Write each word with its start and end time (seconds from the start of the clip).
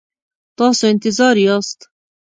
تاسو 0.57 0.83
انتظار 0.93 1.35
یاست؟ 1.45 1.79